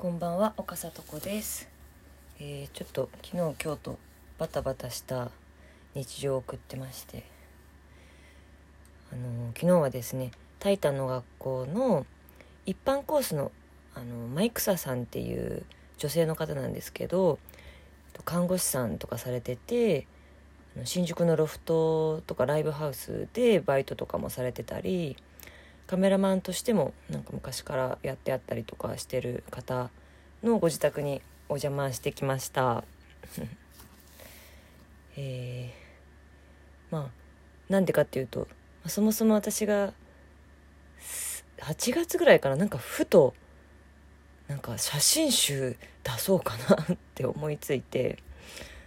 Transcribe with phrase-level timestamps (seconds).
[0.00, 1.68] こんばんは岡里子です、
[2.38, 3.98] えーちょっと昨日今日と
[4.38, 5.30] バタバタした
[5.94, 7.22] 日常を送ってまして。
[9.12, 12.06] あの昨日はですねタイタンの学校の
[12.64, 13.52] 一般コースの
[13.94, 15.64] あのマイクサさんっていう
[15.98, 17.38] 女性の方なんですけど
[18.24, 20.06] 看護師さんとかされてて
[20.84, 25.18] 新宿のロフトとかライブハウスでバイトとかもされてたり
[25.90, 29.90] カメラマンとしてもなんか昔からやってあったりとかしてる方
[30.40, 32.84] のご自宅にお邪魔してきました。
[35.18, 37.10] えーまあ
[37.68, 38.46] なんでかっていうと
[38.86, 39.92] そもそも私が
[41.58, 43.34] 8月ぐらいからなんかふと
[44.46, 48.22] なんか写真集出そうかなって思いついて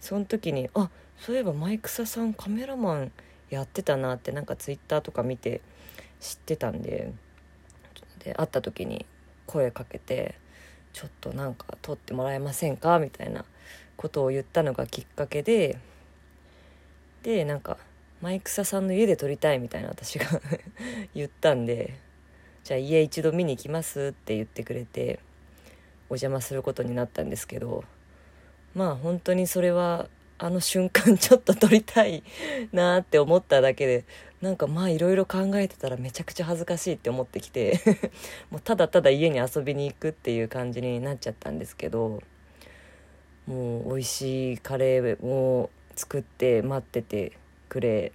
[0.00, 3.12] その時にあそういえばマイクサさんカメラマン
[3.50, 5.60] やってたなってなんかツイッターとか見て
[6.20, 7.12] 知ってたんで
[8.20, 9.06] で会った時に
[9.46, 10.36] 声かけて
[10.92, 13.44] 「ちょっとなんか撮ってもらえませんか?」みたいな
[13.96, 15.78] ことを言ったのがきっかけで
[17.22, 17.78] でなんか
[18.20, 20.26] マイクサさんの家で撮りたいみたいな私が
[21.14, 21.94] 言ったんで
[22.64, 25.20] 「じゃあ家一度見に行きます」って言ってくれて
[26.08, 27.84] お邪魔することになったんですけど
[28.74, 32.22] まあ本当にそれはあの瞬間ちょっと撮りたい
[32.72, 34.04] なって思っただけで
[34.44, 37.80] なんかまあいろいろ考えてたらめちゃくちゃ恥ずかしいって思ってきて
[38.52, 42.22] もうただただ家に遊びに行くっていう感じになっちゃったんですけど
[43.46, 47.32] もう美味しいカレーを作って待ってて
[47.70, 48.12] くれ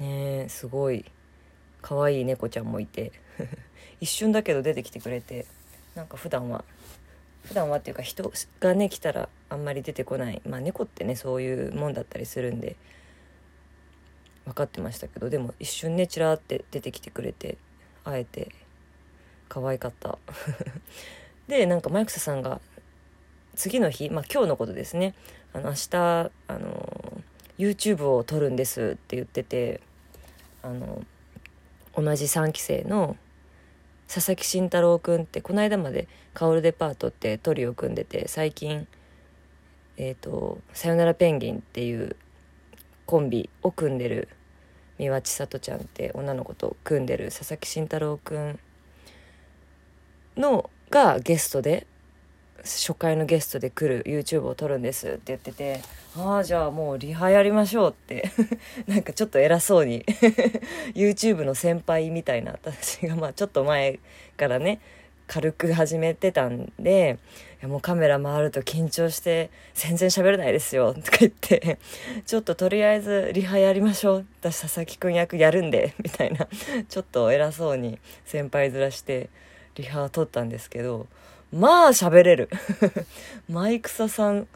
[0.00, 1.04] ねすごい
[1.80, 3.12] 可愛い猫ちゃんもいて
[4.00, 5.46] 一瞬だけど出てきてくれて
[5.94, 6.64] なんか普段は
[7.44, 10.42] 普段はっていうか人がね来たらあんまり出てこない。
[10.44, 12.76] まあ猫ってねそういうもんだったりするんで
[14.44, 17.58] 分かってましたけどでも一瞬ねちらって出てきてくれて
[18.04, 18.52] 会えて
[19.48, 20.18] 可愛かった。
[21.48, 22.60] でなんかマイクサさんが
[23.54, 25.14] 次の日まあ今日のことですね。
[25.52, 25.96] あの明日
[26.48, 27.22] あの
[27.58, 29.80] YouTube を撮るんですって言ってて
[30.62, 31.04] あの
[31.94, 33.16] 同じ3期生の
[34.08, 38.86] 佐々木慎太郎くんってこの間まで「カオルデパート」ってトリを組んでて最近
[39.98, 42.16] えっ、と「さよならペンギン」っていう
[43.06, 44.28] コンビを組んでる
[44.98, 48.58] 三輪千里ちゃんって女の子と組んでる佐々木慎太郎くん
[50.36, 51.86] のがゲストで
[52.62, 55.80] 初回のゲストで来る YouTube を撮るんですって言ってて
[56.16, 58.30] ああじゃあもうリハやりましょうって。
[58.86, 60.04] なんかちょっと偉そうに。
[60.94, 63.98] YouTube の先輩みたいな私がまあちょっと前
[64.36, 64.80] からね
[65.26, 67.18] 軽く始めてたんで
[67.60, 71.78] いやもうカメラ回ると緊張して全然喋れないですよ とか言って
[72.26, 74.26] ちょっととりあえずリハやりましょう。
[74.40, 76.48] 私佐々木くん役やるんで みたいな
[76.88, 79.30] ちょっと偉そうに先輩面して
[79.76, 81.06] リハ撮ったんですけど
[81.52, 82.50] まあ喋れる。
[83.48, 84.48] マイクサさん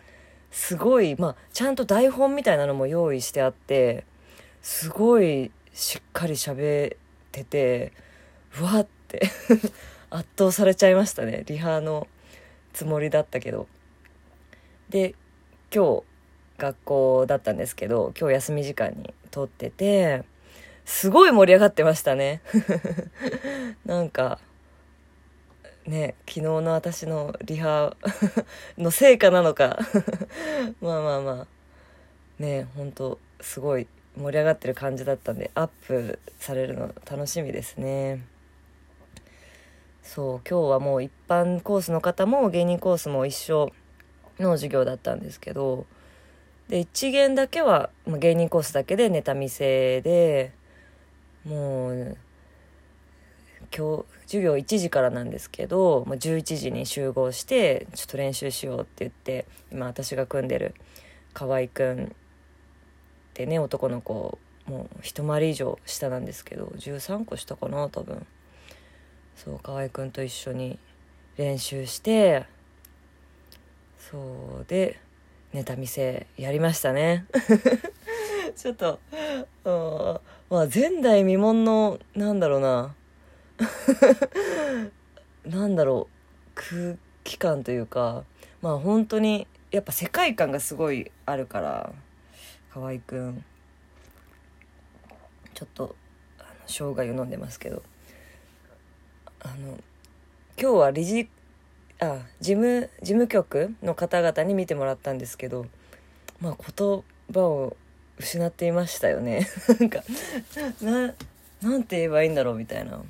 [0.50, 4.04] すごいまあちゃんと台本みたいなのも用意してあって
[4.62, 6.98] すごいしっかり喋っ
[7.30, 7.92] てて
[8.58, 9.20] うわって。
[10.16, 11.44] 圧倒されちゃいましたね。
[11.46, 12.08] リハの
[12.72, 13.66] つもりだったけど。
[14.88, 15.14] で
[15.74, 16.02] 今日
[16.56, 20.24] 学校だったんですけど今日休み時間に撮ってて
[20.84, 22.40] すごい盛り上がってましたね。
[23.84, 24.38] なんか
[25.86, 27.94] ね昨日の私のリハ
[28.78, 29.78] の成果なのか。
[30.80, 31.46] まあまあまあ。
[32.42, 38.35] ね本当すごい盛り上がってる感じだったんでアップされるの楽しみですね。
[40.06, 43.72] そう今日はもう一般コースの方も芸人コースも一緒
[44.38, 45.84] の授業だったんですけど
[46.68, 50.52] で一限だけは、まあ、芸人コースだけでネタ見せで
[51.44, 52.16] もう
[53.76, 60.74] 今日授業1時からなんですけど、まあ、11時に集合してちょっと練習しようって言って今私が組んでる
[61.34, 62.08] 河合くんっ
[63.34, 68.24] てね男の子もう一回り以上下なんですけど13個下かな多分。
[69.36, 70.78] そう河合くんと一緒に
[71.36, 72.46] 練習して
[73.98, 74.98] そうで
[75.52, 77.26] ネタ見せやりましたね。
[78.56, 79.00] ちょっと
[80.50, 82.94] まあ前代未聞のなんだろうな。
[85.44, 88.24] なんだろう空気感というか
[88.60, 91.92] まあ本当にやっぱ世界観がすごいあるから
[92.70, 93.44] 河合くん。
[95.54, 95.96] ちょっと
[96.38, 97.82] あの生姜湯飲んでますけど。
[99.46, 99.78] あの
[100.60, 101.28] 今日は理事
[102.00, 105.66] あ事務事務局の方々に見てもらったんですけど
[106.40, 107.02] まあ言
[107.32, 107.76] 葉を
[108.18, 109.46] 失っていましたよね。
[109.78, 110.02] なんか
[110.82, 111.14] な
[111.62, 113.00] なんて言えばいいんだろうみたいな。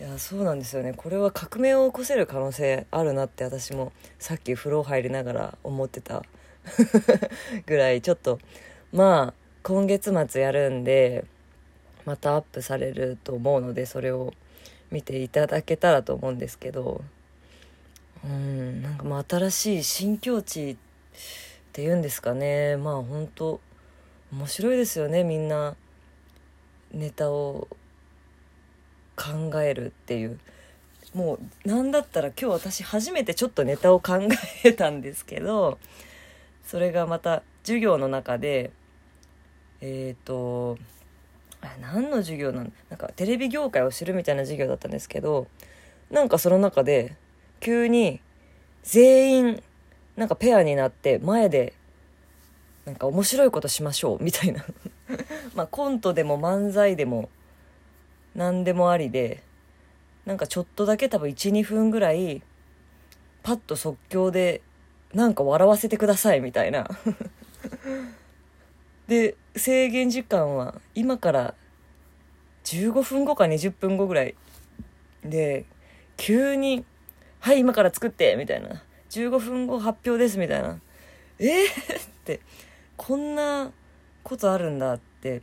[0.00, 0.92] いやそうなんですよね。
[0.94, 6.24] これは革命を起こせる可能性あるなって私もさっき風呂入りながら思ってた。
[7.64, 8.38] ぐらいちょっと
[8.92, 11.24] まあ今月末やるんで
[12.04, 14.34] またアップされると思うのでそれを。
[14.90, 17.02] 見ていただけたらと思うんですけど
[18.24, 20.76] うんなんかもう新しい新境地っ
[21.72, 22.76] ていうんですかね。
[22.76, 23.60] まあ本当
[24.32, 25.24] 面白いですよね。
[25.24, 25.76] みんな
[26.92, 27.68] ネタを
[29.16, 30.38] 考えるっていう。
[31.14, 34.20] もう何だったら今日私初めてちょっとネタを考
[34.64, 35.78] えたんですけど
[36.64, 38.72] それがまた授業の中で
[39.80, 40.76] えっ、ー、と
[41.80, 45.46] 何の授業なのなんかテレビ業界を知るみたいな授業だったんですけど
[46.10, 47.16] なんかその中で
[47.60, 48.20] 急に
[48.82, 49.62] 全員
[50.16, 51.74] なんかペアになって前で
[52.84, 54.64] なんか面白いことしましょうみたいな。
[55.54, 57.30] まあコントでも漫才でも
[58.34, 59.42] 何でもありで
[60.26, 62.42] なんかちょっとだけ多分12分ぐらい
[63.42, 64.60] パッと即興で
[65.14, 66.88] なんか笑わせてくださいみたいな。
[69.08, 71.54] で制限時間は今から
[72.64, 74.34] 15分後か20分後ぐらい。
[75.24, 75.64] で
[76.16, 76.84] 急に
[77.40, 80.78] 「はい今から作って」みたいな「15分後発表です」みたいな
[81.40, 81.64] 「えー、
[81.98, 82.40] って
[82.96, 83.72] こんな
[84.22, 85.42] ことあるんだって。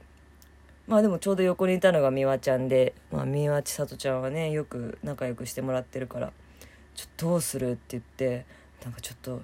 [0.87, 6.33] まあでもちょうど横にいたのが美和ちゃんで、まあ、美和千里ちゃんはねよく仲良くしてもらってるから
[6.95, 8.45] 「ちょっとどうする?」って言って
[8.83, 9.41] なんかちょっと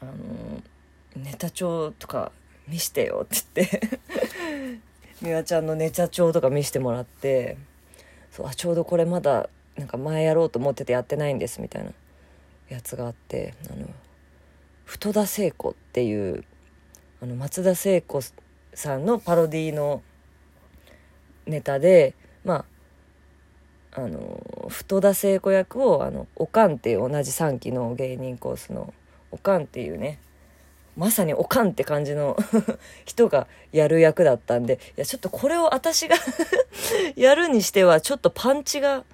[0.00, 0.12] あの
[1.16, 2.30] ネタ帳とか
[2.70, 3.98] 見してよって言って。
[5.22, 7.56] 美和ちゃんのネタ帳とか見してもらって。
[8.30, 11.92] そうあちょうどこれまだなんか前やろうと思っててやってないんですみたいな。
[12.70, 13.86] やつがあってあの
[14.84, 16.44] 太田聖子っていう
[17.20, 18.20] あの松田聖子
[18.72, 20.02] さんのパロディの
[21.46, 22.14] ネタで
[22.44, 22.64] ま
[23.92, 28.94] ああの太田聖子役をあのおかんっていう同じ3期の芸人コースの
[29.32, 30.20] おかんっていうね
[31.00, 32.36] まさにおかんって感じの
[33.06, 36.16] 人がやる役だったんでいやちょっとこれを私が
[37.16, 39.04] やるにしてはちょっとパンチが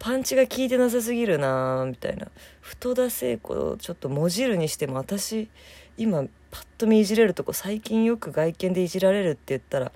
[0.00, 2.26] パンチが効いてなさすぎるなみたいな。
[2.60, 5.48] 太田聖子をちょっともじるにしても私
[5.96, 9.92] 今パッと見いじれるとこ最近よく外見でいじられるって言ったら、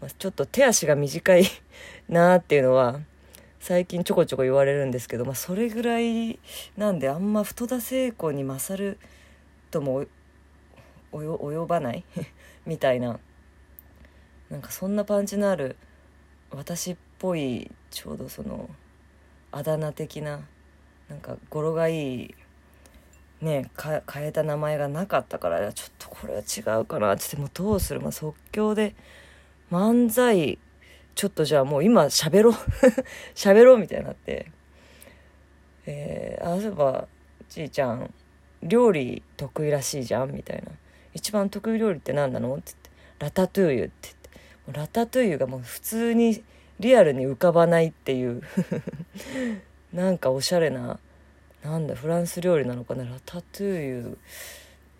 [0.00, 1.44] まあ、ちょっと手足が短い
[2.08, 3.00] なっていうのは
[3.60, 6.38] 最近ちょこちょこ言われるんですけど、まあ、それぐらい
[6.78, 8.98] なんであんま太田聖子に勝る
[9.70, 10.06] とも
[11.20, 12.04] 及ばない？
[12.66, 13.18] みたいな。
[14.50, 15.76] なんかそんなパンチのある
[16.50, 18.68] 私っぽいちょうどその
[19.50, 20.40] あだ名的な
[21.08, 22.34] なんか語呂がいい
[23.40, 27.12] ね変えた名前がなかったからちょっとこれは違うかな。
[27.14, 28.94] ってってもうどうする、まあ、即興で
[29.72, 30.58] 漫才
[31.14, 32.52] ちょっとじゃあもう今喋ろう。
[33.34, 34.50] 喋ろうみたいになって。
[35.86, 37.08] えー、あそういえば
[37.48, 38.12] じいちゃん
[38.62, 40.32] 料理得意らしいじゃん？
[40.32, 40.72] みたいな。
[41.14, 42.54] 一番得意料理って何なの？
[42.54, 42.90] って言って
[43.20, 44.78] ラタトゥーユって言って。
[44.80, 46.42] ラタトゥーユがもう普通に
[46.80, 48.42] リアルに浮かばないっていう。
[49.92, 50.98] なんかおしゃれな
[51.62, 53.04] なんだフランス料理なのかな？
[53.04, 54.18] ラタトゥーユ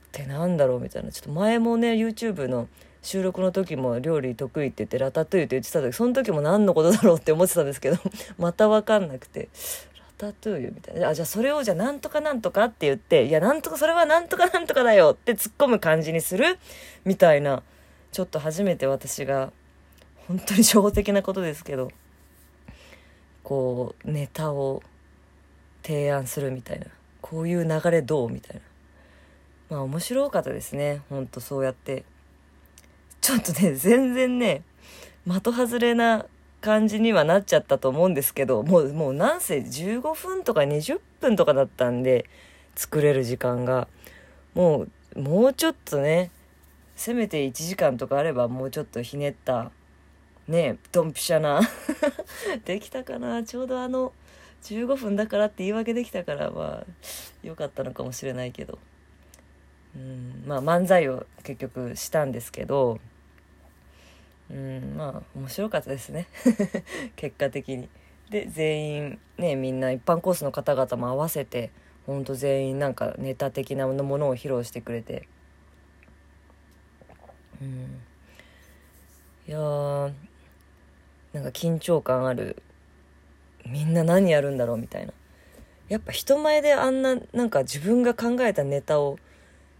[0.06, 0.80] ってなんだろう？
[0.80, 1.10] みたいな。
[1.10, 2.68] ちょっと前もね YouTube の
[3.02, 7.98] 収録の時も料理得意って言ってラタトゥーユって言ってた時その時も何のことだろうって思ってたんですけど
[8.38, 9.48] また分かんなくて。
[10.16, 11.08] タトゥーユみたいな。
[11.08, 16.58] あじゃあそれをじゃあなんとかなんとかって言っていやなんとかそれはなんとかなんとかだよって突っ込む感じにする？
[17.04, 17.62] みたいな。
[18.12, 19.52] ちょっと初めて私が
[20.28, 21.90] 本当に初歩的なことですけど。
[23.42, 24.82] こうネタを
[25.82, 26.86] 提案するみたいな。
[27.20, 28.30] こういう流れどう？
[28.30, 28.62] みたいな。
[29.68, 31.02] まあ面白かったですね。
[31.10, 32.04] ほんとそうやって。
[33.20, 34.62] ちょっとね全然ね
[35.26, 36.24] 的外れな
[36.64, 42.24] 感じにはなっちゃったと思うんですけどもうもうなんせ15分とか20分とかだったんで
[42.74, 43.86] 作れる時間が。
[44.54, 46.30] もうもうちょっとね
[46.96, 49.72] せめて1時間とかあればもうちょっとひねった
[50.46, 51.60] ねドンピシャな
[52.64, 53.42] できたかな。
[53.42, 54.12] ちょうどあの
[54.62, 56.92] 15分だからって言い訳できたからまあ
[57.42, 58.78] 良かったのかもしれないけど。
[59.96, 62.98] うんまあ漫才を結局したんですけど
[64.50, 66.26] うんまあ面白かったですね。
[67.16, 67.88] 結果的に。
[68.30, 71.70] で全員ねみんな一般コースの方々も合わせて
[72.06, 75.28] ほんと全員なんかネタ的なものを披露してくれて。
[77.60, 78.00] うん。
[79.46, 80.12] いやー
[81.32, 82.62] なんか緊張感ある。
[83.66, 85.12] みんな何やるんだろうみたいな。
[85.88, 89.18] やっぱ人前であんななんか自分が考えたネタを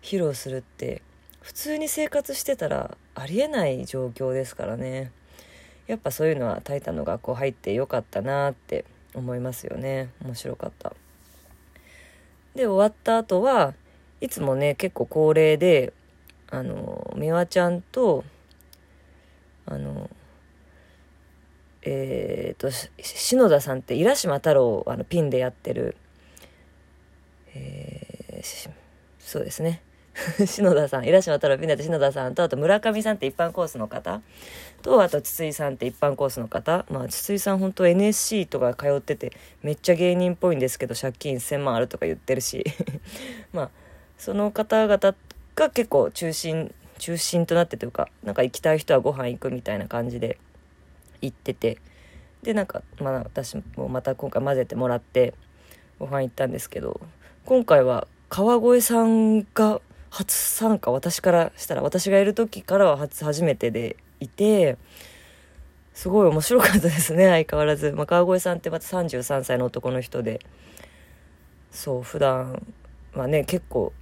[0.03, 1.03] 披露するって
[1.45, 5.13] 普通に生活してたらありえない状況ですからね。
[5.87, 10.09] やっぱそういうのは「タイタン」の学校入ってよかったなって思いますよね。
[10.25, 10.95] 面白かった。
[12.55, 13.75] で終わった後は
[14.23, 15.93] いつもね結構恒例で
[16.49, 18.25] あの美和ちゃんと
[19.67, 20.09] あの
[21.83, 22.71] えーと、
[23.03, 25.95] 篠田さんって浦島太郎あのピンでやってる、
[27.55, 28.71] えー、
[29.19, 29.83] そうですね。
[30.47, 34.23] 篠田さん浦島太郎ピンでやって篠田さんとあと村上さんって一般コースの方。
[34.83, 36.85] とあと筒井さんって一般コースの方。
[36.89, 42.65] まあ筒井さん本当 NSC とか通っててめっちゃ芸人っぽいんですけど借金1000万あるとか言ってるし。
[43.53, 43.71] まあ
[44.19, 45.15] その方々
[45.57, 50.39] が結構中心中心となってというかなんか行きたい人はご飯行くみたいな感じで
[51.21, 51.79] 行ってて。
[52.45, 55.33] でなんか、まあ、私もまた今回混ぜてもらって
[55.99, 57.01] ご飯行ったんですけど
[57.47, 59.81] 今回は川越さんが
[60.15, 64.79] 初参加私からしたら私がいる時からは初初めてでいて
[65.93, 70.41] すごい面白かったですね 相変わらず、まあ、川越さんってまた33歳の男の人で。
[71.73, 72.65] そう普段
[73.15, 73.93] はね結構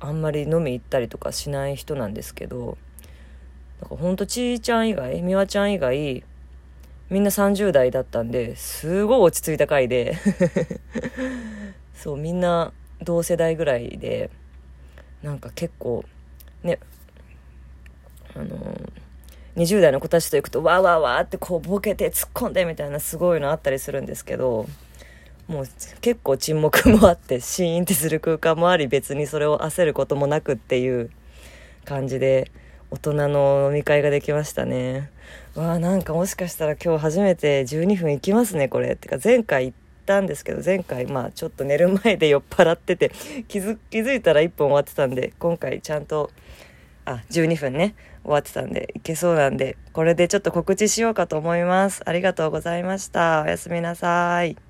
[0.00, 2.76] あんまり飲み行ったりとかしない人なんですけど
[3.80, 6.24] なんかほんとちーちゃん以外美和ちゃん以外
[7.08, 10.16] みんな30代だったんですごい落ち着いた回で。
[11.94, 14.30] そうみんな同世代ぐらいで。
[15.22, 16.04] なんか結構
[16.62, 16.78] ね
[18.34, 18.90] あのー、
[19.56, 24.66] 20代の子たちと行くとわーわーわーってこうボケて突っ込んでみたいなすごいのあったりするんですけど
[25.48, 25.64] もう
[26.00, 31.10] 結構沈黙もあってシーンってする空間もあり別にそれを焦ることもなくっていう
[31.84, 32.52] 感じで
[32.90, 35.10] 大人の飲み会ができましたね。
[35.54, 38.92] わあなんかもしかしたら今日初めて12分行きますねこれ。
[38.92, 39.76] ってか前回行っ
[40.10, 43.12] たんですけど前回まあちょっと寝る前で酔っ払ってて
[43.46, 46.30] 気づ気づいたら1本終わってたんで今回ちゃんと
[47.04, 52.02] あ12分ね終わってたんでいけそうなんでこれでちょっと告知しようかと思います。
[52.04, 53.42] ありがとうございました。
[53.42, 54.69] おやすみなさい。